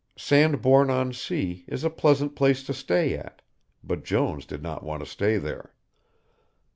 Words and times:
Sandbourne 0.17 0.89
on 0.89 1.13
Sea 1.13 1.63
is 1.67 1.83
a 1.83 1.89
pleasant 1.91 2.35
place 2.35 2.63
to 2.63 2.73
stay 2.73 3.13
at, 3.13 3.43
but 3.83 4.03
Jones 4.03 4.47
did 4.47 4.63
not 4.63 4.81
want 4.81 5.03
to 5.03 5.05
stay 5.07 5.37
there. 5.37 5.75